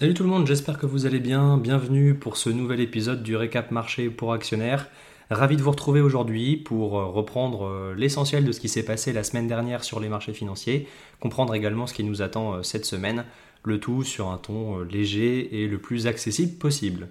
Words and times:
Salut 0.00 0.14
tout 0.14 0.22
le 0.22 0.30
monde, 0.30 0.46
j'espère 0.46 0.78
que 0.78 0.86
vous 0.86 1.04
allez 1.04 1.20
bien. 1.20 1.58
Bienvenue 1.58 2.14
pour 2.14 2.38
ce 2.38 2.48
nouvel 2.48 2.80
épisode 2.80 3.22
du 3.22 3.36
récap 3.36 3.70
marché 3.70 4.08
pour 4.08 4.32
actionnaires. 4.32 4.88
Ravi 5.28 5.58
de 5.58 5.62
vous 5.62 5.72
retrouver 5.72 6.00
aujourd'hui 6.00 6.56
pour 6.56 6.98
euh, 6.98 7.04
reprendre 7.04 7.66
euh, 7.66 7.94
l'essentiel 7.94 8.46
de 8.46 8.50
ce 8.50 8.60
qui 8.60 8.70
s'est 8.70 8.82
passé 8.82 9.12
la 9.12 9.24
semaine 9.24 9.46
dernière 9.46 9.84
sur 9.84 10.00
les 10.00 10.08
marchés 10.08 10.32
financiers, 10.32 10.88
comprendre 11.20 11.54
également 11.54 11.86
ce 11.86 11.92
qui 11.92 12.02
nous 12.02 12.22
attend 12.22 12.54
euh, 12.54 12.62
cette 12.62 12.86
semaine, 12.86 13.26
le 13.62 13.78
tout 13.78 14.02
sur 14.02 14.28
un 14.28 14.38
ton 14.38 14.78
léger 14.84 15.62
et 15.62 15.68
le 15.68 15.76
plus 15.76 16.06
accessible 16.06 16.56
possible. 16.56 17.08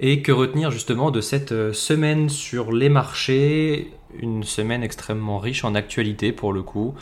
Et 0.00 0.20
que 0.20 0.32
retenir 0.32 0.72
justement 0.72 1.12
de 1.12 1.20
cette 1.20 1.72
semaine 1.72 2.28
sur 2.28 2.72
les 2.72 2.88
marchés, 2.88 3.92
une 4.18 4.42
semaine 4.42 4.82
extrêmement 4.82 5.38
riche 5.38 5.62
en 5.62 5.76
actualité 5.76 6.32
pour 6.32 6.52
le 6.52 6.64
coup 6.64 6.96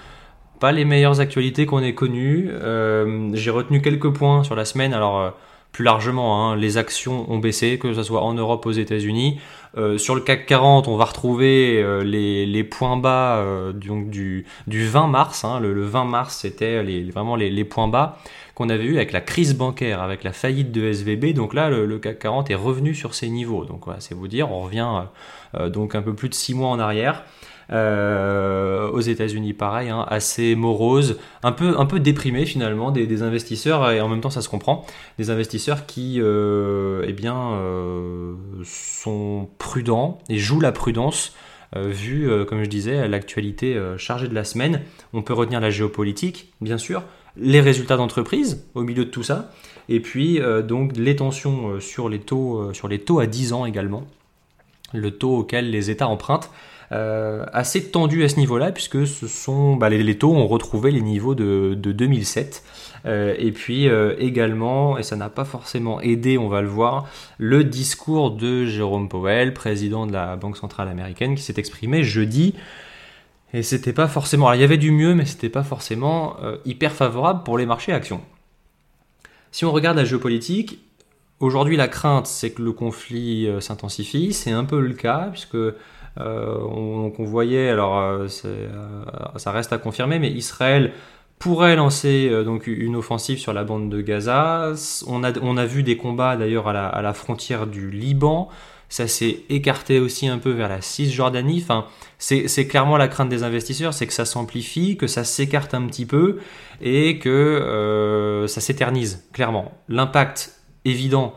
pas 0.61 0.73
les 0.73 0.85
meilleures 0.85 1.21
actualités 1.21 1.67
qu'on 1.67 1.83
ait 1.83 1.95
connues. 1.95 2.49
Euh, 2.53 3.31
j'ai 3.33 3.51
retenu 3.51 3.81
quelques 3.81 4.11
points 4.11 4.45
sur 4.45 4.55
la 4.55 4.65
semaine. 4.65 4.93
Alors, 4.93 5.19
euh, 5.19 5.31
plus 5.73 5.85
largement, 5.85 6.51
hein, 6.51 6.57
les 6.57 6.77
actions 6.77 7.31
ont 7.33 7.39
baissé, 7.39 7.79
que 7.79 7.95
ce 7.95 8.03
soit 8.03 8.23
en 8.23 8.35
Europe, 8.35 8.67
aux 8.67 8.73
États-Unis. 8.73 9.41
Euh, 9.79 9.99
sur 9.99 10.15
le 10.15 10.21
CAC 10.21 10.47
40, 10.47 10.87
on 10.89 10.97
va 10.97 11.07
retrouver 11.07 11.83
les, 12.05 12.65
points 12.65 12.97
bas 12.97 13.43
du, 13.73 14.45
du 14.67 14.87
20 14.87 15.07
mars. 15.07 15.45
Hein. 15.45 15.61
le, 15.61 15.83
20 15.83 16.05
mars, 16.05 16.37
c'était 16.43 16.83
vraiment 17.11 17.37
les, 17.37 17.65
points 17.65 17.89
bas 17.89 18.19
qu'on 18.55 18.69
avait 18.69 18.85
eu 18.85 18.97
avec 18.97 19.13
la 19.13 19.23
crise 19.23 19.57
bancaire, 19.57 20.03
avec 20.03 20.25
la 20.25 20.33
faillite 20.33 20.73
de 20.73 20.93
SVB. 20.93 21.33
Donc 21.33 21.55
là, 21.55 21.71
le, 21.71 21.99
CAC 21.99 22.19
40 22.19 22.51
est 22.51 22.55
revenu 22.57 22.95
sur 22.95 23.15
ces 23.15 23.31
niveaux. 23.31 23.65
Donc 23.65 23.85
voilà, 23.87 24.01
c'est 24.01 24.15
vous 24.15 24.29
dire, 24.29 24.51
on 24.53 24.61
revient 24.61 25.05
donc 25.69 25.95
un 25.95 26.03
peu 26.03 26.15
plus 26.15 26.29
de 26.29 26.35
6 26.35 26.55
mois 26.55 26.69
en 26.69 26.81
arrière. 26.81 27.25
Euh, 27.73 28.91
aux 28.91 29.01
États-Unis, 29.01 29.53
pareil, 29.53 29.91
hein, 29.91 30.05
assez 30.09 30.57
morose, 30.57 31.19
un 31.45 31.53
peu, 31.53 31.79
un 31.79 31.87
peu 31.87 32.01
déprimé 32.01 32.45
finalement 32.45 32.91
des, 32.91 33.23
investisseurs, 33.23 33.91
et 33.93 34.01
en 34.01 34.09
même 34.09 34.21
temps 34.21 34.31
ça 34.31 34.43
se 34.43 34.49
comprend, 34.49 34.85
des 35.19 35.31
investisseurs 35.31 35.87
qui 35.87 36.17
euh, 36.19 37.05
eh 37.07 37.13
bien, 37.13 37.53
euh, 37.53 38.35
sont 38.65 39.49
prudents 39.59 40.19
et 40.29 40.39
jouent 40.39 40.61
la 40.61 40.73
prudence. 40.73 41.35
vu, 41.77 42.29
comme 42.49 42.65
je 42.65 42.69
disais, 42.69 43.07
l'actualité 43.07 43.81
chargée 43.97 44.27
de 44.27 44.35
la 44.35 44.43
semaine, 44.43 44.81
on 45.13 45.23
peut 45.23 45.35
retenir 45.35 45.61
la 45.61 45.71
géopolitique, 45.71 46.53
bien 46.61 46.79
sûr, 46.79 47.05
les 47.37 47.61
résultats 47.61 47.97
d'entreprise 47.97 48.67
au 48.75 48.83
milieu 48.83 49.05
de 49.05 49.11
tout 49.11 49.23
ça, 49.23 49.53
et 49.89 50.01
puis 50.01 50.41
donc 50.65 50.97
les 50.97 51.15
tensions 51.15 51.79
sur 51.79 52.09
les 52.09 52.19
taux, 52.19 52.73
sur 52.73 52.89
les 52.89 52.99
taux 52.99 53.21
à 53.21 53.27
10 53.27 53.53
ans 53.53 53.67
également, 53.67 54.05
le 54.93 55.13
taux 55.13 55.37
auquel 55.37 55.71
les 55.71 55.91
États 55.91 56.09
empruntent. 56.09 56.51
Euh, 56.93 57.45
assez 57.53 57.91
tendu 57.91 58.25
à 58.25 58.29
ce 58.29 58.37
niveau-là, 58.37 58.73
puisque 58.73 59.07
ce 59.07 59.29
sont, 59.29 59.77
bah, 59.77 59.89
les, 59.89 60.19
taux 60.19 60.35
ont 60.35 60.49
retrouvé 60.49 60.91
les 60.91 61.01
niveaux 61.01 61.37
de, 61.37 61.75
2007. 61.75 62.65
Euh, 63.07 63.35
et 63.39 63.53
puis 63.53 63.89
euh, 63.89 64.15
également, 64.19 64.99
et 64.99 65.05
ça 65.05 65.15
n'a 65.15 65.31
pas 65.31 65.45
forcément 65.45 66.01
aidé, 66.01 66.37
on 66.37 66.49
va 66.49 66.61
le 66.63 66.69
voir, 66.69 67.07
le 67.39 67.63
discours 67.63 68.33
de 68.33 68.67
Jérôme 68.67 69.09
Powell, 69.09 69.55
président 69.55 70.07
de 70.07 70.13
la 70.13 70.35
Banque 70.37 70.57
centrale 70.57 70.89
américaine, 70.89 71.37
qui 71.37 71.43
s'est 71.43 71.55
exprimé 71.59 72.03
jeudi. 72.03 72.55
Et 73.55 73.63
c'était 73.63 73.93
pas 73.93 74.09
forcément. 74.09 74.49
Alors 74.49 74.57
il 74.57 74.61
y 74.61 74.65
avait 74.65 74.77
du 74.77 74.91
mieux, 74.91 75.15
mais 75.15 75.27
c'était 75.27 75.49
pas 75.49 75.65
forcément 75.65 76.37
hyper 76.65 76.93
favorable 76.93 77.43
pour 77.43 77.59
les 77.59 77.67
marchés 77.67 77.93
actions. 77.93 78.21
Si 79.51 79.65
on 79.65 79.73
regarde 79.73 79.97
la 79.97 80.05
géopolitique, 80.05 80.79
aujourd'hui 81.41 81.77
la 81.77 81.89
crainte 81.89 82.29
c'est 82.29 82.51
que 82.51 82.63
le 82.63 82.71
conflit 82.71 83.49
s'intensifie. 83.59 84.33
C'est 84.33 84.53
un 84.53 84.65
peu 84.65 84.81
le 84.81 84.95
cas, 84.95 85.31
puisque 85.33 85.57
euh, 86.19 86.59
on, 86.61 87.13
on, 87.17 87.25
voyait, 87.25 87.69
alors 87.69 87.99
euh, 87.99 88.27
euh, 88.45 88.99
ça 89.37 89.53
reste 89.53 89.73
à 89.73 89.79
confirmer, 89.79 90.19
mais 90.19 90.31
Israël 90.31 90.93
pourrait 91.39 91.77
lancer 91.77 92.31
donc 92.45 92.67
une 92.67 92.97
offensive 92.97 93.39
sur 93.39 93.55
la 93.55 93.65
bande 93.65 93.89
de 93.89 94.03
Gaza. 94.03 94.75
On 95.07 95.25
a, 95.25 95.33
on 95.41 95.57
a 95.57 95.65
vu 95.65 95.83
des 95.83 95.97
combats 95.97 96.37
d'ailleurs 96.37 96.69
à 96.69 97.01
la, 97.01 97.13
frontière 97.15 97.67
du 97.67 97.91
Liban. 97.91 98.51
Ça 98.91 99.07
s'est 99.07 99.45
écarté 99.49 100.01
aussi 100.01 100.29
un 100.29 100.37
peu 100.37 100.51
vers 100.51 100.69
la 100.69 100.83
Cisjordanie. 100.83 101.61
Enfin, 101.63 101.87
c'est 102.19 102.67
clairement 102.67 102.99
la 102.99 103.09
crainte 103.09 103.31
des 103.31 103.43
investisseurs, 103.43 103.95
c'est 103.95 104.07
que 104.07 104.13
ça 104.13 104.27
s'amplifie, 104.27 104.99
que 104.99 105.07
ça 105.07 105.25
s'écarte 105.25 105.73
un 105.73 105.87
petit 105.87 106.05
peu 106.05 106.41
et 106.83 107.19
que 107.19 108.45
ça 108.47 108.61
s'éternise, 108.61 109.27
clairement. 109.33 109.73
L'impact 109.89 110.61
évident 110.85 111.35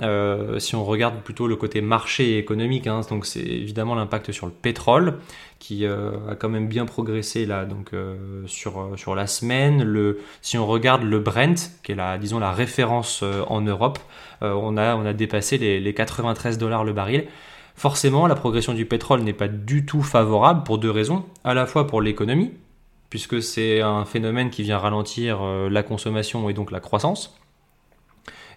euh, 0.00 0.58
si 0.58 0.76
on 0.76 0.84
regarde 0.84 1.22
plutôt 1.22 1.48
le 1.48 1.56
côté 1.56 1.80
marché 1.80 2.38
économique, 2.38 2.86
hein, 2.86 3.00
donc 3.08 3.26
c'est 3.26 3.40
évidemment 3.40 3.94
l'impact 3.94 4.30
sur 4.30 4.46
le 4.46 4.52
pétrole 4.52 5.18
qui 5.58 5.84
euh, 5.84 6.12
a 6.30 6.36
quand 6.36 6.48
même 6.48 6.68
bien 6.68 6.86
progressé 6.86 7.46
là, 7.46 7.64
donc 7.64 7.92
euh, 7.92 8.16
sur, 8.46 8.92
sur 8.96 9.16
la 9.16 9.26
semaine. 9.26 10.14
Si 10.40 10.56
on 10.56 10.66
regarde 10.66 11.02
le 11.02 11.18
Brent, 11.18 11.72
qui 11.82 11.92
est 11.92 11.96
la, 11.96 12.16
disons 12.16 12.38
la 12.38 12.52
référence 12.52 13.24
en 13.48 13.60
Europe, 13.60 13.98
on, 14.40 14.76
a, 14.76 14.94
on 14.94 15.04
a 15.04 15.12
dépassé 15.12 15.58
les, 15.58 15.80
les 15.80 15.94
93 15.94 16.58
dollars 16.58 16.84
le 16.84 16.92
baril. 16.92 17.24
Forcément, 17.74 18.26
la 18.26 18.36
progression 18.36 18.72
du 18.74 18.86
pétrole 18.86 19.22
n'est 19.22 19.32
pas 19.32 19.48
du 19.48 19.84
tout 19.84 20.02
favorable 20.02 20.62
pour 20.62 20.78
deux 20.78 20.90
raisons. 20.90 21.24
À 21.42 21.54
la 21.54 21.66
fois 21.66 21.88
pour 21.88 22.00
l'économie, 22.00 22.52
puisque 23.10 23.42
c'est 23.42 23.80
un 23.80 24.04
phénomène 24.04 24.50
qui 24.50 24.62
vient 24.62 24.78
ralentir 24.78 25.42
la 25.42 25.82
consommation 25.82 26.48
et 26.48 26.52
donc 26.52 26.70
la 26.70 26.80
croissance 26.80 27.36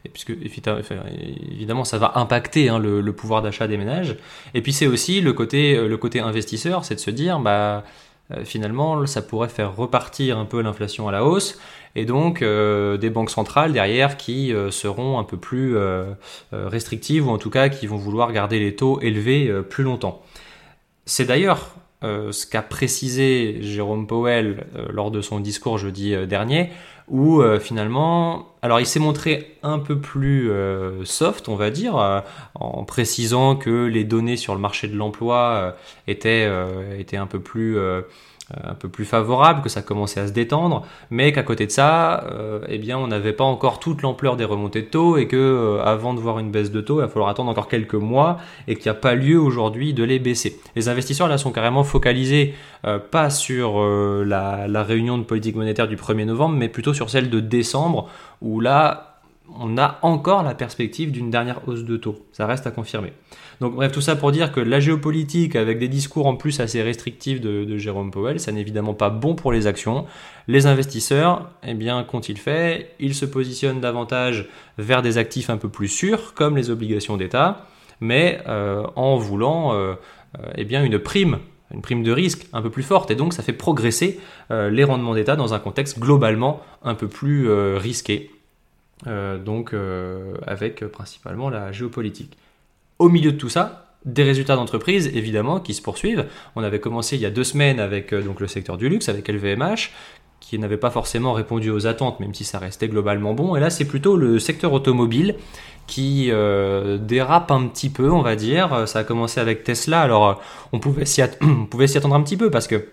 puisque 0.09 0.31
évidemment 0.31 1.83
ça 1.83 1.97
va 1.97 2.13
impacter 2.15 2.69
hein, 2.69 2.79
le, 2.79 3.13
pouvoir 3.13 3.41
d'achat 3.41 3.67
des 3.67 3.77
ménages. 3.77 4.15
Et 4.53 4.61
puis 4.61 4.73
c'est 4.73 4.87
aussi 4.87 5.21
le 5.21 5.33
côté, 5.33 5.75
euh, 5.75 5.87
le 5.87 5.97
côté 5.97 6.19
investisseur, 6.19 6.85
c'est 6.85 6.95
de 6.95 6.99
se 6.99 7.11
dire 7.11 7.39
bah 7.39 7.83
euh, 8.31 8.43
finalement 8.43 9.05
ça 9.05 9.21
pourrait 9.21 9.49
faire 9.49 9.75
repartir 9.75 10.37
un 10.37 10.45
peu 10.45 10.61
l'inflation 10.61 11.07
à 11.07 11.11
la 11.11 11.23
hausse 11.23 11.59
et 11.95 12.05
donc 12.05 12.41
euh, 12.41 12.97
des 12.97 13.09
banques 13.09 13.29
centrales 13.29 13.73
derrière 13.73 14.17
qui 14.17 14.53
seront 14.71 15.19
un 15.19 15.23
peu 15.23 15.37
plus 15.37 15.75
restrictives 16.51 17.27
ou 17.27 17.31
en 17.31 17.37
tout 17.37 17.49
cas 17.49 17.69
qui 17.69 17.87
vont 17.87 17.97
vouloir 17.97 18.31
garder 18.31 18.59
les 18.59 18.75
taux 18.75 18.99
élevés 19.01 19.51
plus 19.69 19.83
longtemps. 19.83 20.23
C'est 21.05 21.25
d'ailleurs 21.25 21.75
ce 22.03 22.47
qu'a 22.47 22.61
précisé 22.63 23.57
Jérôme 23.61 24.07
Powell 24.07 24.65
lors 24.89 25.11
de 25.11 25.21
son 25.21 25.39
discours 25.39 25.77
jeudi 25.77 26.15
dernier, 26.25 26.71
où 27.11 27.41
euh, 27.41 27.59
finalement, 27.59 28.47
alors 28.61 28.79
il 28.79 28.85
s'est 28.85 28.99
montré 28.99 29.57
un 29.63 29.79
peu 29.79 29.99
plus 29.99 30.49
euh, 30.49 31.03
soft, 31.03 31.49
on 31.49 31.57
va 31.57 31.69
dire, 31.69 31.97
euh, 31.97 32.21
en 32.55 32.85
précisant 32.85 33.57
que 33.57 33.85
les 33.85 34.05
données 34.05 34.37
sur 34.37 34.55
le 34.55 34.61
marché 34.61 34.87
de 34.87 34.95
l'emploi 34.95 35.75
étaient, 36.07 36.49
étaient 36.97 37.17
un 37.17 37.27
peu 37.27 37.41
plus 37.41 37.77
un 38.63 38.73
peu 38.73 38.89
plus 38.89 39.05
favorable, 39.05 39.61
que 39.61 39.69
ça 39.69 39.81
commençait 39.81 40.19
à 40.19 40.27
se 40.27 40.33
détendre, 40.33 40.85
mais 41.09 41.31
qu'à 41.31 41.43
côté 41.43 41.65
de 41.65 41.71
ça, 41.71 42.25
eh 42.67 42.77
bien, 42.77 42.97
on 42.97 43.07
n'avait 43.07 43.33
pas 43.33 43.43
encore 43.43 43.79
toute 43.79 44.01
l'ampleur 44.01 44.35
des 44.35 44.45
remontées 44.45 44.81
de 44.81 44.87
taux 44.87 45.17
et 45.17 45.27
que 45.27 45.79
avant 45.83 46.13
de 46.13 46.19
voir 46.19 46.39
une 46.39 46.51
baisse 46.51 46.71
de 46.71 46.81
taux, 46.81 46.99
il 46.99 47.01
va 47.01 47.07
falloir 47.07 47.29
attendre 47.29 47.49
encore 47.49 47.67
quelques 47.67 47.95
mois 47.95 48.37
et 48.67 48.75
qu'il 48.75 48.91
n'y 48.91 48.97
a 48.97 48.99
pas 48.99 49.15
lieu 49.15 49.39
aujourd'hui 49.39 49.93
de 49.93 50.03
les 50.03 50.19
baisser. 50.19 50.59
Les 50.75 50.89
investisseurs 50.89 51.27
là 51.27 51.37
sont 51.37 51.51
carrément 51.51 51.83
focalisés 51.83 52.53
pas 53.11 53.29
sur 53.29 53.81
la, 53.81 54.67
la, 54.67 54.83
réunion 54.83 55.17
de 55.17 55.23
politique 55.23 55.55
monétaire 55.55 55.87
du 55.87 55.95
1er 55.95 56.25
novembre, 56.25 56.55
mais 56.55 56.69
plutôt 56.69 56.93
sur 56.93 57.09
celle 57.09 57.29
de 57.29 57.39
décembre, 57.39 58.09
où 58.41 58.59
là, 58.59 59.10
on 59.59 59.77
a 59.77 59.99
encore 60.01 60.43
la 60.43 60.55
perspective 60.55 61.11
d'une 61.11 61.29
dernière 61.29 61.67
hausse 61.67 61.83
de 61.83 61.97
taux. 61.97 62.25
Ça 62.31 62.47
reste 62.47 62.67
à 62.67 62.71
confirmer. 62.71 63.13
Donc 63.59 63.75
bref, 63.75 63.91
tout 63.91 64.01
ça 64.01 64.15
pour 64.15 64.31
dire 64.31 64.51
que 64.51 64.59
la 64.59 64.79
géopolitique, 64.79 65.55
avec 65.55 65.77
des 65.77 65.87
discours 65.87 66.25
en 66.25 66.35
plus 66.35 66.59
assez 66.59 66.81
restrictifs 66.81 67.41
de, 67.41 67.77
Jérôme 67.77 68.11
Powell, 68.11 68.39
ça 68.39 68.51
n'est 68.51 68.61
évidemment 68.61 68.93
pas 68.93 69.09
bon 69.09 69.35
pour 69.35 69.51
les 69.51 69.67
actions. 69.67 70.05
Les 70.47 70.65
investisseurs, 70.65 71.49
eh 71.63 71.75
bien, 71.75 72.03
qu'ont-ils 72.03 72.39
fait? 72.39 72.95
Ils 72.99 73.13
se 73.13 73.25
positionnent 73.25 73.79
davantage 73.79 74.49
vers 74.77 75.01
des 75.01 75.17
actifs 75.17 75.49
un 75.49 75.57
peu 75.57 75.69
plus 75.69 75.87
sûrs, 75.87 76.33
comme 76.33 76.57
les 76.57 76.71
obligations 76.71 77.17
d'État, 77.17 77.67
mais 77.99 78.41
euh, 78.47 78.83
en 78.95 79.17
voulant 79.17 79.73
euh, 79.73 79.93
euh, 80.39 80.51
eh 80.55 80.65
bien, 80.65 80.83
une 80.83 80.99
prime 80.99 81.37
une 81.73 81.81
prime 81.81 82.03
de 82.03 82.11
risque 82.11 82.47
un 82.51 82.61
peu 82.61 82.69
plus 82.69 82.83
forte 82.83 83.11
et 83.11 83.15
donc 83.15 83.31
ça 83.31 83.43
fait 83.43 83.53
progresser 83.53 84.19
les 84.49 84.83
rendements 84.83 85.15
d'État 85.15 85.37
dans 85.37 85.53
un 85.53 85.59
contexte 85.59 85.99
globalement 85.99 86.59
un 86.83 86.95
peu 86.95 87.07
plus 87.07 87.49
risqué, 87.77 88.29
donc 89.05 89.73
avec 90.45 90.85
principalement 90.87 91.49
la 91.49 91.71
géopolitique. 91.71 92.37
Au 92.99 93.09
milieu 93.09 93.31
de 93.31 93.37
tout 93.37 93.49
ça, 93.49 93.95
des 94.05 94.23
résultats 94.23 94.55
d'entreprise 94.55 95.07
évidemment 95.13 95.59
qui 95.59 95.73
se 95.73 95.81
poursuivent. 95.81 96.25
On 96.55 96.63
avait 96.63 96.79
commencé 96.79 97.15
il 97.15 97.21
y 97.21 97.25
a 97.25 97.31
deux 97.31 97.43
semaines 97.43 97.79
avec 97.79 98.13
donc 98.13 98.39
le 98.39 98.47
secteur 98.47 98.77
du 98.77 98.89
luxe, 98.89 99.09
avec 99.09 99.27
LVMH, 99.27 99.89
qui 100.41 100.59
n'avait 100.59 100.77
pas 100.77 100.89
forcément 100.89 101.33
répondu 101.33 101.69
aux 101.69 101.87
attentes, 101.87 102.19
même 102.19 102.33
si 102.33 102.43
ça 102.43 102.59
restait 102.59 102.89
globalement 102.89 103.33
bon. 103.33 103.55
Et 103.55 103.59
là, 103.59 103.69
c'est 103.69 103.85
plutôt 103.85 104.17
le 104.17 104.39
secteur 104.39 104.73
automobile 104.73 105.35
qui 105.87 106.27
euh, 106.29 106.97
dérape 106.97 107.51
un 107.51 107.67
petit 107.67 107.89
peu, 107.89 108.11
on 108.11 108.21
va 108.21 108.35
dire. 108.35 108.87
Ça 108.87 108.99
a 108.99 109.03
commencé 109.03 109.39
avec 109.39 109.63
Tesla, 109.63 110.01
alors 110.01 110.41
on 110.73 110.79
pouvait 110.79 111.05
s'y, 111.05 111.21
attendre 111.21 112.15
un 112.15 112.21
petit 112.21 112.37
peu 112.37 112.49
parce 112.49 112.67
que 112.67 112.87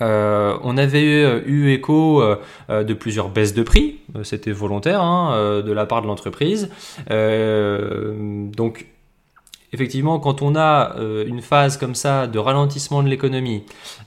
euh, 0.00 0.56
on 0.62 0.76
avait 0.76 1.42
eu, 1.46 1.70
écho 1.72 2.22
euh, 2.22 2.84
de 2.84 2.94
plusieurs 2.94 3.28
baisses 3.28 3.54
de 3.54 3.62
prix, 3.62 3.98
c'était 4.22 4.52
volontaire 4.52 5.00
hein, 5.02 5.62
de 5.64 5.72
la 5.72 5.86
part 5.86 6.02
de 6.02 6.06
l'entreprise. 6.06 6.70
donc 7.08 8.86
effectivement, 9.74 10.20
quand 10.20 10.40
on 10.40 10.54
a 10.54 10.96
euh, 10.96 11.26
une 11.26 11.42
phase 11.42 11.76
comme 11.76 11.94
ça 11.94 12.26
de 12.26 12.38
ralentissement 12.38 13.02
de 13.02 13.08
l'économie, 13.08 13.64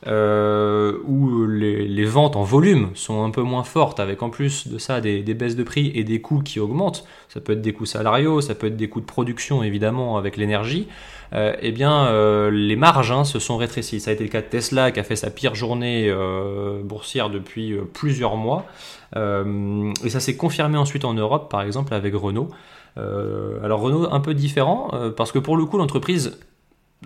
euh, 0.08 0.98
où 1.06 1.46
les, 1.46 2.06
ventes 2.06 2.38
en 2.38 2.44
volume 2.44 2.92
sont 2.96 3.24
un 3.24 3.30
peu 3.30 3.42
moins 3.42 3.64
fortes, 3.64 4.00
avec 4.00 4.24
en 4.24 4.30
plus 4.30 4.68
de 4.70 4.78
ça 4.78 5.02
des, 5.02 5.22
baisses 5.22 5.58
de 5.58 5.64
prix 5.64 5.92
et 5.94 6.04
des 6.06 6.22
coûts 6.22 6.42
qui 6.42 6.60
augmentent, 6.60 7.06
ça 7.28 7.42
peut 7.42 7.54
être 7.54 7.62
des 7.62 7.74
coûts 7.74 7.86
salariaux, 7.86 8.40
ça 8.40 8.56
peut 8.56 8.68
être 8.68 8.78
des 8.78 8.88
coûts 8.88 9.02
de 9.02 9.06
production 9.06 9.62
évidemment 9.62 10.18
avec 10.18 10.38
l'énergie, 10.38 10.88
euh, 11.34 11.56
eh 11.62 11.72
bien 11.72 12.12
les 12.50 12.76
marges 12.76 13.12
hein, 13.12 13.24
se 13.24 13.40
sont 13.40 13.58
rétrécies. 13.58 14.00
Ça 14.00 14.12
a 14.12 14.14
été 14.14 14.24
le 14.24 14.30
cas 14.30 14.42
de 14.42 14.48
Tesla 14.48 14.92
qui 14.92 15.00
a 15.00 15.04
fait 15.04 15.16
sa 15.16 15.30
pire 15.30 15.56
journée 15.56 16.14
boursière 16.84 17.30
depuis 17.30 17.76
plusieurs 17.94 18.36
mois, 18.36 18.66
et 19.16 20.10
ça 20.10 20.20
s'est 20.20 20.38
confirmé 20.38 20.78
ensuite 20.78 21.06
en 21.06 21.14
Europe, 21.14 21.50
par 21.50 21.62
exemple 21.62 21.94
avec 21.94 22.14
Renault. 22.16 22.50
Euh, 22.98 23.64
alors 23.64 23.82
Renault 23.82 24.12
un 24.12 24.20
peu 24.20 24.34
différent 24.34 24.90
euh, 24.94 25.12
parce 25.12 25.32
que 25.32 25.40
pour 25.40 25.56
le 25.58 25.66
coup 25.66 25.78
l'entreprise 25.78 26.40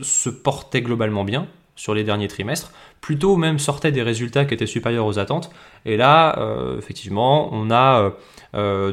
se 0.01 0.29
portait 0.29 0.81
globalement 0.81 1.25
bien 1.25 1.47
sur 1.75 1.93
les 1.93 2.03
derniers 2.03 2.27
trimestres, 2.27 2.71
plutôt 2.99 3.37
même 3.37 3.59
sortait 3.59 3.91
des 3.91 4.03
résultats 4.03 4.45
qui 4.45 4.53
étaient 4.53 4.65
supérieurs 4.65 5.05
aux 5.05 5.19
attentes. 5.19 5.51
Et 5.85 5.97
là, 5.97 6.37
euh, 6.39 6.77
effectivement, 6.77 7.49
on 7.51 7.71
a 7.71 8.11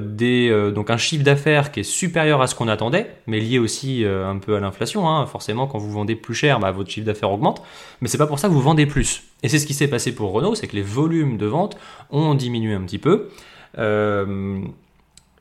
des, 0.00 0.70
donc 0.72 0.88
un 0.88 0.96
chiffre 0.96 1.25
d'affaires 1.25 1.72
qui 1.72 1.80
est 1.80 1.84
supérieur 1.84 2.40
à 2.40 2.46
ce 2.46 2.54
qu'on 2.54 2.69
attendait, 2.69 3.10
mais 3.26 3.40
lié 3.40 3.58
aussi 3.58 4.04
un 4.04 4.38
peu 4.38 4.54
à 4.54 4.60
l'inflation. 4.60 5.08
Hein. 5.08 5.26
Forcément, 5.26 5.66
quand 5.66 5.78
vous 5.78 5.90
vendez 5.90 6.14
plus 6.14 6.34
cher, 6.34 6.60
bah, 6.60 6.70
votre 6.70 6.88
chiffre 6.88 7.06
d'affaires 7.06 7.32
augmente, 7.32 7.62
mais 8.00 8.06
c'est 8.06 8.19
pas 8.19 8.28
pour 8.28 8.38
ça 8.38 8.48
que 8.48 8.52
vous 8.52 8.60
vendez 8.60 8.86
plus. 8.86 9.25
Et 9.42 9.48
c'est 9.48 9.58
ce 9.58 9.66
qui 9.66 9.75
s'est 9.75 9.88
passé 9.88 10.14
pour 10.14 10.30
Renault, 10.32 10.54
c'est 10.54 10.69
que 10.69 10.76
les 10.76 10.82
volumes 10.82 11.38
de 11.38 11.46
vente 11.46 11.76
ont 12.10 12.34
diminué 12.34 12.75
un 12.75 12.82
petit 12.82 12.98
peu. 12.98 13.30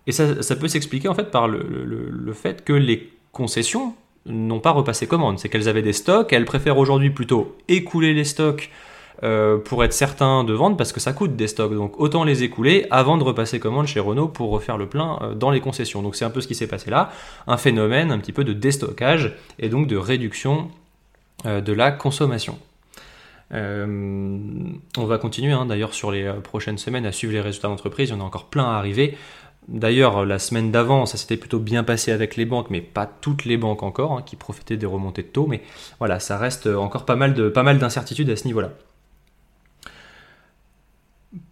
Et 0.08 0.14
ça, 0.14 0.56
peut 0.56 0.70
s'expliquer 0.70 1.10
en 1.10 1.14
fait 1.14 1.30
par 1.32 1.50
le, 1.50 2.34
fait 2.34 2.64
que 2.64 2.74
les 2.74 3.12
concessions 3.34 3.94
n'ont 4.28 4.60
pas 4.60 4.72
repassé 4.72 5.08
commande. 5.08 5.40
C'est 5.40 5.50
qu'elles 5.50 5.70
avaient 5.70 5.82
des 5.82 5.94
stocks, 5.94 6.32
elles 6.34 6.46
préfèrent 6.46 6.78
aujourd'hui 6.78 7.10
plutôt 7.10 7.56
écouler 7.68 8.14
les 8.14 8.24
stocks 8.24 8.70
euh, 9.24 9.58
pour 9.58 9.84
être 9.84 9.94
certain 9.94 10.44
de 10.44 10.54
vendre 10.54 10.78
parce 10.78 10.94
que 10.94 11.00
ça 11.00 11.12
coûte 11.12 11.36
des 11.36 11.48
stocks. 11.48 11.74
Donc 11.74 12.00
autant 12.00 12.24
les 12.24 12.44
écouler 12.44 12.86
avant 12.92 13.18
de 13.18 13.24
repasser 13.24 13.60
commande 13.60 13.88
chez 13.88 14.00
Renault 14.00 14.28
pour 14.28 14.52
refaire 14.52 14.78
le 14.78 14.88
plein 14.88 15.18
euh, 15.22 15.34
dans 15.34 15.50
les 15.50 15.60
concessions. 15.60 16.04
Donc 16.04 16.16
c'est 16.16 16.26
un 16.26 16.30
peu 16.30 16.40
ce 16.40 16.48
qui 16.48 16.54
s'est 16.54 16.68
passé 16.68 16.92
là, 16.92 17.12
un 17.48 17.58
phénomène 17.58 18.12
un 18.12 18.20
petit 18.20 18.32
peu 18.32 18.44
de 18.44 18.54
déstockage 18.54 19.34
et 19.58 19.70
donc 19.70 19.88
de 19.88 19.98
réduction 19.98 20.70
euh, 21.48 21.62
de 21.62 21.74
la 21.74 21.92
consommation. 21.92 22.60
on 23.52 25.06
va 25.06 25.18
continuer 25.18 25.54
hein, 25.54 25.66
d'ailleurs 25.66 25.96
sur 25.96 26.12
les 26.12 26.32
prochaines 26.44 26.78
semaines 26.78 27.08
à 27.08 27.12
suivre 27.12 27.34
les 27.34 27.42
résultats 27.42 27.70
d'entreprise, 27.70 28.10
il 28.10 28.12
y 28.12 28.16
en 28.16 28.22
a 28.22 28.24
encore 28.24 28.46
plein 28.46 28.66
à 28.66 28.78
arriver. 28.78 29.18
D'ailleurs, 29.68 30.26
la 30.26 30.40
semaine 30.40 30.72
d'avant, 30.72 31.06
ça 31.06 31.18
s'était 31.18 31.36
plutôt 31.38 31.60
bien 31.60 31.84
passé 31.84 32.12
avec 32.12 32.38
les 32.38 32.46
banques, 32.46 32.70
mais 32.70 32.82
pas 32.82 33.06
toutes 33.06 33.44
les 33.46 33.58
banques 33.58 33.84
encore, 33.84 34.14
hein, 34.14 34.22
qui 34.26 34.38
profitaient 34.38 34.78
des 34.78 34.86
remontées 34.86 35.24
de 35.24 35.28
taux. 35.28 35.48
Mais 35.48 35.62
voilà, 36.00 36.20
ça 36.20 36.38
reste 36.38 36.68
encore 36.68 37.06
pas 37.06 37.16
mal, 37.18 37.34
de, 37.34 37.50
pas 37.50 37.64
mal 37.64 37.78
d'incertitudes 37.78 38.30
à 38.30 38.36
ce 38.38 38.46
niveau-là. 38.46 38.72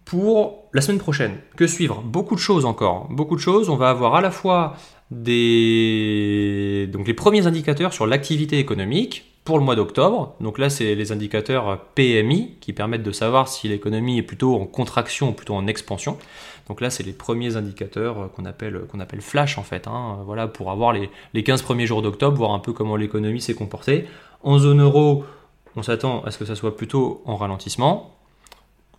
Pour 0.04 0.68
la 0.72 0.80
semaine 0.80 0.98
prochaine, 0.98 1.36
que 1.56 1.66
suivre? 1.66 2.02
Beaucoup 2.02 2.34
de 2.34 2.40
choses 2.40 2.64
encore. 2.64 3.08
Beaucoup 3.10 3.36
de 3.36 3.40
choses. 3.40 3.68
On 3.68 3.76
va 3.76 3.90
avoir 3.90 4.14
à 4.14 4.20
la 4.20 4.30
fois 4.30 4.76
des... 5.10 6.88
Donc 6.92 7.06
les 7.06 7.14
premiers 7.14 7.46
indicateurs 7.46 7.92
sur 7.92 8.06
l'activité 8.06 8.58
économique, 8.58 9.24
pour 9.46 9.58
le 9.58 9.64
mois 9.64 9.76
d'octobre. 9.76 10.34
Donc 10.40 10.58
là, 10.58 10.68
c'est 10.68 10.94
les 10.96 11.12
indicateurs 11.12 11.78
PMI 11.94 12.56
qui 12.60 12.72
permettent 12.72 13.04
de 13.04 13.12
savoir 13.12 13.48
si 13.48 13.68
l'économie 13.68 14.18
est 14.18 14.22
plutôt 14.22 14.56
en 14.56 14.66
contraction 14.66 15.30
ou 15.30 15.32
plutôt 15.32 15.54
en 15.54 15.68
expansion. 15.68 16.18
Donc 16.68 16.80
là, 16.80 16.90
c'est 16.90 17.04
les 17.04 17.12
premiers 17.12 17.56
indicateurs 17.56 18.30
qu'on 18.34 18.44
appelle, 18.44 18.82
appelle 18.98 19.20
flash 19.20 19.56
en 19.56 19.62
fait. 19.62 19.86
Hein. 19.86 20.18
voilà, 20.26 20.48
pour 20.48 20.72
avoir 20.72 20.92
les, 20.92 21.08
les 21.32 21.44
15 21.44 21.62
premiers 21.62 21.86
jours 21.86 22.02
d'octobre, 22.02 22.36
voir 22.36 22.50
un 22.50 22.58
peu 22.58 22.72
comment 22.72 22.96
l'économie 22.96 23.40
s'est 23.40 23.54
comportée. 23.54 24.06
En 24.42 24.58
zone 24.58 24.82
euro, 24.82 25.24
on 25.76 25.82
s'attend 25.84 26.24
à 26.24 26.32
ce 26.32 26.38
que 26.38 26.44
ça 26.44 26.56
soit 26.56 26.76
plutôt 26.76 27.22
en 27.24 27.36
ralentissement, 27.36 28.15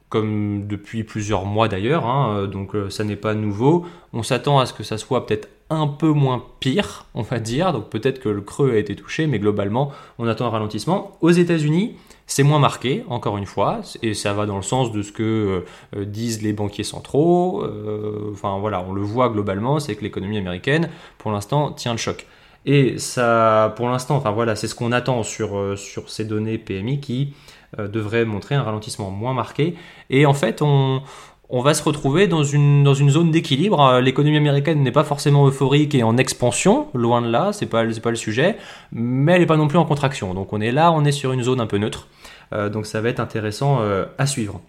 comme 0.10 0.68
depuis 0.68 1.04
plusieurs 1.04 1.46
mois 1.46 1.68
d'ailleurs, 1.68 2.06
hein. 2.06 2.48
donc 2.48 2.76
euh, 2.76 2.90
ça 2.90 3.04
n'est 3.04 3.16
pas 3.16 3.34
nouveau. 3.34 3.86
On 4.14 4.24
s'attend 4.24 4.60
à 4.60 4.66
ce 4.66 4.74
que 4.74 4.84
ça 4.84 4.98
soit 4.98 5.26
peut-être 5.26 5.50
un 5.70 5.88
peu 5.88 6.12
moins 6.12 6.44
pire, 6.60 7.06
on 7.14 7.22
va 7.22 7.40
dire. 7.40 7.74
Donc 7.74 7.90
peut-être 7.90 8.20
que 8.20 8.30
le 8.30 8.42
creux 8.42 8.72
a 8.72 8.78
été 8.78 8.96
touché, 8.96 9.28
mais 9.28 9.40
globalement, 9.40 9.92
on 10.18 10.28
attend 10.28 10.46
un 10.46 10.50
ralentissement. 10.50 11.18
Aux 11.22 11.32
États-Unis, 11.32 11.96
c'est 12.26 12.44
moins 12.44 12.60
marqué, 12.60 13.04
encore 13.08 13.38
une 13.38 13.46
fois, 13.46 13.82
et 14.02 14.14
ça 14.14 14.34
va 14.34 14.46
dans 14.46 14.58
le 14.58 14.62
sens 14.62 14.92
de 14.92 15.02
ce 15.02 15.12
que 15.12 15.64
euh, 15.96 16.06
disent 16.06 16.42
les 16.42 16.54
banquiers 16.54 16.84
centraux. 16.84 17.64
Euh, 17.64 18.32
enfin 18.34 18.58
voilà, 18.60 18.84
on 18.88 18.94
le 18.94 19.02
voit 19.02 19.30
globalement, 19.30 19.80
c'est 19.80 19.96
que 19.96 20.04
l'économie 20.04 20.38
américaine, 20.38 20.90
pour 21.18 21.32
l'instant, 21.32 21.72
tient 21.72 21.94
le 21.94 21.98
choc. 21.98 22.26
Et 22.66 22.98
ça, 22.98 23.74
pour 23.78 23.88
l'instant, 23.88 24.18
enfin 24.18 24.32
voilà, 24.32 24.58
c'est 24.58 24.68
ce 24.68 24.76
qu'on 24.76 24.92
attend 24.92 25.24
sur, 25.24 25.58
euh, 25.58 25.78
sur 25.78 26.10
ces 26.10 26.26
données 26.26 26.58
PMI 26.58 27.00
qui 27.00 27.34
devraient 27.78 28.26
montrer 28.26 28.56
un 28.56 28.64
ralentissement 28.64 29.12
moins 29.12 29.34
marqué. 29.34 29.76
Et 30.10 30.26
en 30.26 30.34
fait, 30.34 30.62
on, 30.62 31.02
on 31.50 31.62
va 31.62 31.74
se 31.74 31.84
retrouver 31.84 32.28
dans 32.28 32.44
une, 32.44 32.84
dans 32.84 32.94
une 32.94 33.10
zone 33.10 33.32
d'équilibre. 33.32 33.82
Euh, 33.82 34.02
l'économie 34.02 34.38
américaine 34.38 34.82
n'est 34.84 34.92
pas 34.92 35.04
forcément 35.04 35.48
euphorique 35.48 35.96
et 35.96 36.04
en 36.04 36.18
expansion, 36.18 36.88
loin 36.94 37.22
de 37.22 37.30
là, 37.30 37.54
c'est 37.54 37.68
pas, 37.68 37.86
pas 37.86 38.10
le 38.10 38.16
sujet, 38.16 38.58
mais 38.92 39.34
elle 39.34 39.42
n'est 39.42 39.48
pas 39.48 39.58
non 39.58 39.68
plus 39.68 39.78
en 39.78 39.86
contraction. 39.86 40.34
Donc 40.34 40.52
on 40.52 40.60
est 40.60 40.72
là, 40.72 40.92
on 40.92 41.06
est 41.06 41.12
sur 41.12 41.32
une 41.32 41.44
zone 41.44 41.62
un 41.62 41.68
peu 41.68 41.78
neutre. 41.78 42.08
Euh, 42.54 42.70
donc 42.70 42.86
ça 42.86 43.02
va 43.02 43.10
être 43.10 43.20
intéressant 43.20 43.80
euh, 43.80 44.06
à 44.18 44.26
suivre. 44.26 44.62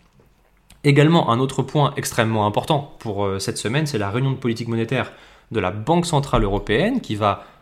Également, 0.85 1.31
un 1.31 1.41
autre 1.41 1.62
point 1.62 1.93
extrêmement 1.97 2.47
important 2.47 2.94
pour 3.01 3.29
cette 3.41 3.59
semaine, 3.59 3.87
c'est 3.87 3.99
la 3.99 4.11
réunion 4.11 4.31
de 4.31 4.37
politique 4.37 4.69
monétaire 4.69 5.12
de 5.51 5.59
la 5.59 5.73
Banque 5.73 6.06
Centrale 6.06 6.44
Européenne 6.44 7.01
qui 7.01 7.17
va 7.17 7.43
euh, 7.43 7.57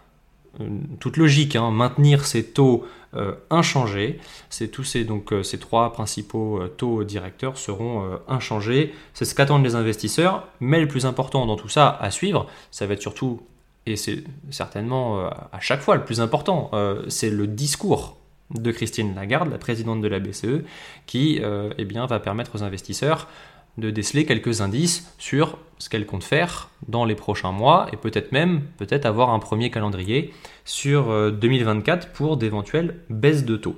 toute 1.00 1.16
logique, 1.16 1.56
hein, 1.56 1.70
maintenir 1.70 2.26
ces 2.26 2.44
taux 2.44 2.86
euh, 3.14 3.34
inchangés. 3.50 4.18
C'est 4.50 4.68
tous 4.68 4.84
ces, 4.84 5.04
donc, 5.04 5.32
euh, 5.32 5.42
ces 5.42 5.58
trois 5.58 5.92
principaux 5.92 6.60
taux 6.76 7.04
directeurs 7.04 7.56
seront 7.58 8.18
inchangés. 8.28 8.94
C'est 9.14 9.24
ce 9.24 9.34
qu'attendent 9.34 9.64
les 9.64 9.74
investisseurs. 9.74 10.48
Mais 10.60 10.80
le 10.80 10.88
plus 10.88 11.06
important 11.06 11.46
dans 11.46 11.56
tout 11.56 11.68
ça 11.68 11.96
à 12.00 12.10
suivre, 12.10 12.46
ça 12.70 12.86
va 12.86 12.94
être 12.94 13.02
surtout, 13.02 13.42
et 13.86 13.96
c'est 13.96 14.24
certainement 14.50 15.28
à 15.28 15.60
chaque 15.60 15.80
fois 15.80 15.96
le 15.96 16.04
plus 16.04 16.20
important, 16.20 16.70
c'est 17.08 17.30
le 17.30 17.46
discours 17.46 18.16
de 18.54 18.70
Christine 18.70 19.14
Lagarde, 19.14 19.50
la 19.50 19.58
présidente 19.58 20.00
de 20.00 20.08
la 20.08 20.18
BCE, 20.18 20.64
qui 21.06 21.40
eh 21.42 21.84
va 21.84 22.20
permettre 22.20 22.54
aux 22.54 22.62
investisseurs 22.62 23.28
de 23.78 23.90
déceler 23.90 24.24
quelques 24.24 24.60
indices 24.60 25.12
sur 25.18 25.58
ce 25.78 25.88
qu'elle 25.88 26.06
compte 26.06 26.24
faire 26.24 26.70
dans 26.88 27.04
les 27.04 27.14
prochains 27.14 27.52
mois 27.52 27.86
et 27.92 27.96
peut-être 27.96 28.32
même 28.32 28.62
peut-être 28.78 29.06
avoir 29.06 29.30
un 29.30 29.38
premier 29.38 29.70
calendrier 29.70 30.32
sur 30.64 31.32
2024 31.32 32.06
euh, 32.06 32.10
pour 32.14 32.36
d'éventuelles 32.36 33.00
baisses 33.10 33.44
de 33.44 33.56
taux. 33.56 33.76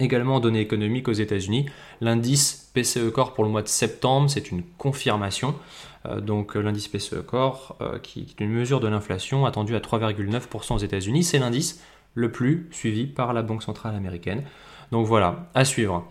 Également 0.00 0.40
données 0.40 0.60
économiques 0.60 1.08
aux 1.08 1.12
États-Unis, 1.12 1.66
l'indice 2.00 2.70
PCE 2.74 3.10
Core 3.12 3.34
pour 3.34 3.44
le 3.44 3.50
mois 3.50 3.62
de 3.62 3.68
septembre, 3.68 4.28
c'est 4.28 4.50
une 4.50 4.62
confirmation. 4.76 5.54
Euh, 6.06 6.20
donc 6.20 6.54
l'indice 6.54 6.88
PCE 6.88 7.22
Core, 7.24 7.76
euh, 7.80 7.98
qui 7.98 8.34
est 8.38 8.44
une 8.44 8.50
mesure 8.50 8.80
de 8.80 8.88
l'inflation 8.88 9.46
attendue 9.46 9.76
à 9.76 9.80
3,9% 9.80 10.74
aux 10.74 10.78
États-Unis, 10.78 11.24
c'est 11.24 11.38
l'indice 11.38 11.82
le 12.14 12.30
plus 12.30 12.68
suivi 12.72 13.06
par 13.06 13.32
la 13.32 13.42
Banque 13.42 13.62
centrale 13.62 13.94
américaine. 13.94 14.42
Donc 14.90 15.06
voilà, 15.06 15.48
à 15.54 15.64
suivre 15.64 16.06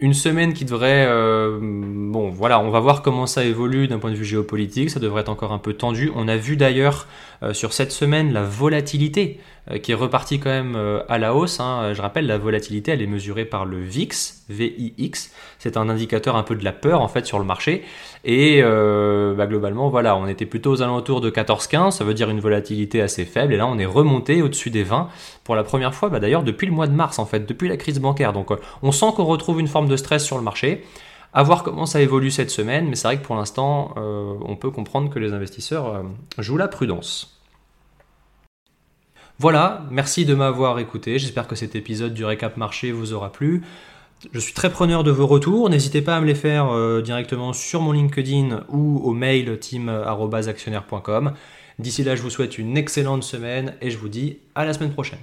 une 0.00 0.14
semaine 0.14 0.52
qui 0.54 0.64
devrait... 0.64 1.06
Euh, 1.06 1.58
bon, 1.60 2.30
voilà, 2.30 2.60
on 2.60 2.70
va 2.70 2.80
voir 2.80 3.02
comment 3.02 3.26
ça 3.26 3.44
évolue 3.44 3.86
d'un 3.86 3.98
point 3.98 4.10
de 4.10 4.16
vue 4.16 4.24
géopolitique, 4.24 4.90
ça 4.90 5.00
devrait 5.00 5.20
être 5.22 5.28
encore 5.28 5.52
un 5.52 5.58
peu 5.58 5.74
tendu. 5.74 6.10
On 6.14 6.26
a 6.28 6.36
vu 6.36 6.56
d'ailleurs 6.56 7.06
euh, 7.42 7.52
sur 7.52 7.72
cette 7.72 7.92
semaine 7.92 8.32
la 8.32 8.42
volatilité 8.42 9.40
qui 9.82 9.92
est 9.92 9.94
repartie 9.94 10.40
quand 10.40 10.50
même 10.50 10.76
à 11.08 11.18
la 11.18 11.34
hausse. 11.34 11.60
Hein. 11.60 11.92
Je 11.94 12.02
rappelle, 12.02 12.26
la 12.26 12.38
volatilité, 12.38 12.92
elle 12.92 13.02
est 13.02 13.06
mesurée 13.06 13.44
par 13.44 13.64
le 13.64 13.78
VIX, 13.78 14.44
VIX. 14.48 15.30
C'est 15.58 15.76
un 15.76 15.88
indicateur 15.88 16.36
un 16.36 16.42
peu 16.42 16.56
de 16.56 16.64
la 16.64 16.72
peur 16.72 17.00
en 17.00 17.08
fait 17.08 17.26
sur 17.26 17.38
le 17.38 17.44
marché. 17.44 17.82
Et 18.24 18.62
bah, 18.62 19.46
globalement, 19.46 19.88
voilà, 19.88 20.16
on 20.16 20.26
était 20.26 20.46
plutôt 20.46 20.72
aux 20.72 20.82
alentours 20.82 21.20
de 21.20 21.30
14-15, 21.30 21.92
ça 21.92 22.04
veut 22.04 22.14
dire 22.14 22.30
une 22.30 22.40
volatilité 22.40 23.00
assez 23.00 23.24
faible. 23.24 23.52
Et 23.54 23.56
là, 23.56 23.66
on 23.66 23.78
est 23.78 23.86
remonté 23.86 24.42
au-dessus 24.42 24.70
des 24.70 24.82
20 24.82 25.08
pour 25.44 25.54
la 25.54 25.64
première 25.64 25.94
fois, 25.94 26.08
bah, 26.08 26.20
d'ailleurs 26.20 26.42
depuis 26.42 26.66
le 26.66 26.72
mois 26.72 26.86
de 26.86 26.92
mars 26.92 27.18
en 27.18 27.26
fait, 27.26 27.46
depuis 27.46 27.68
la 27.68 27.76
crise 27.76 28.00
bancaire. 28.00 28.32
Donc 28.32 28.50
on 28.82 28.92
sent 28.92 29.06
qu'on 29.16 29.24
retrouve 29.24 29.60
une 29.60 29.68
forme 29.68 29.88
de 29.88 29.96
stress 29.96 30.24
sur 30.24 30.36
le 30.36 30.42
marché. 30.42 30.84
À 31.32 31.44
voir 31.44 31.62
comment 31.62 31.86
ça 31.86 32.00
évolue 32.00 32.32
cette 32.32 32.50
semaine, 32.50 32.88
mais 32.88 32.96
c'est 32.96 33.06
vrai 33.06 33.18
que 33.18 33.24
pour 33.24 33.36
l'instant, 33.36 33.94
euh, 33.96 34.34
on 34.44 34.56
peut 34.56 34.70
comprendre 34.70 35.10
que 35.10 35.20
les 35.20 35.32
investisseurs 35.32 35.94
euh, 35.94 36.02
jouent 36.38 36.56
la 36.56 36.66
prudence. 36.66 37.39
Voilà, 39.40 39.86
merci 39.90 40.26
de 40.26 40.34
m'avoir 40.34 40.78
écouté. 40.80 41.18
J'espère 41.18 41.48
que 41.48 41.56
cet 41.56 41.74
épisode 41.74 42.12
du 42.12 42.26
récap 42.26 42.58
marché 42.58 42.92
vous 42.92 43.14
aura 43.14 43.32
plu. 43.32 43.62
Je 44.34 44.38
suis 44.38 44.52
très 44.52 44.68
preneur 44.68 45.02
de 45.02 45.10
vos 45.10 45.26
retours. 45.26 45.70
N'hésitez 45.70 46.02
pas 46.02 46.14
à 46.14 46.20
me 46.20 46.26
les 46.26 46.34
faire 46.34 46.68
euh, 46.68 47.00
directement 47.00 47.54
sur 47.54 47.80
mon 47.80 47.92
LinkedIn 47.92 48.66
ou 48.68 49.00
au 49.02 49.14
mail 49.14 49.58
team.actionnaire.com. 49.58 51.32
D'ici 51.78 52.04
là, 52.04 52.16
je 52.16 52.20
vous 52.20 52.28
souhaite 52.28 52.58
une 52.58 52.76
excellente 52.76 53.22
semaine 53.22 53.76
et 53.80 53.90
je 53.90 53.96
vous 53.96 54.10
dis 54.10 54.36
à 54.54 54.66
la 54.66 54.74
semaine 54.74 54.92
prochaine. 54.92 55.20